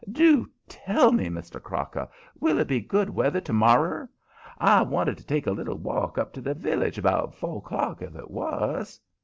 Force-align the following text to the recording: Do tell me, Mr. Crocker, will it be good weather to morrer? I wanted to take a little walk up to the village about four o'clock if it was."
Do 0.11 0.49
tell 0.67 1.11
me, 1.11 1.27
Mr. 1.27 1.61
Crocker, 1.61 2.09
will 2.39 2.57
it 2.57 2.67
be 2.67 2.79
good 2.81 3.07
weather 3.11 3.39
to 3.41 3.53
morrer? 3.53 4.09
I 4.57 4.81
wanted 4.81 5.15
to 5.19 5.23
take 5.23 5.45
a 5.45 5.51
little 5.51 5.77
walk 5.77 6.17
up 6.17 6.33
to 6.33 6.41
the 6.41 6.55
village 6.55 6.97
about 6.97 7.35
four 7.35 7.59
o'clock 7.59 8.01
if 8.01 8.15
it 8.15 8.31
was." 8.31 8.99